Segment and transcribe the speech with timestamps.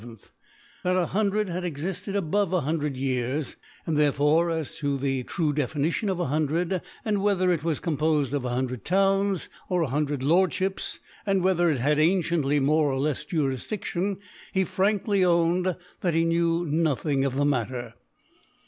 [0.43, 4.49] * That a Huftdrtd had cxifted above a hun * dred Years j and therefore,
[4.49, 8.33] as to the true * Definiiion of a Hundred, and whether it * was compofed
[8.33, 12.59] of a hundred Towns, or a * hundred Lordftiips, and whether it had * anciently
[12.59, 14.17] more or lefs Jurifdiftion,
[14.51, 17.93] he * frankly owned that he knew nothing of * the Matter*.